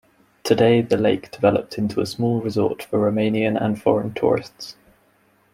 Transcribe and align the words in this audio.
Today 0.43 0.81
the 0.81 0.97
lake 0.97 1.29
developed 1.29 1.77
into 1.77 2.01
a 2.01 2.07
small 2.07 2.41
resort 2.41 2.81
for 2.81 2.97
Romanian 2.97 3.55
and 3.55 3.79
foreign 3.79 4.15
tourists. 4.15 4.75